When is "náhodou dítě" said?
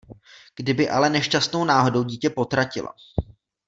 1.65-2.29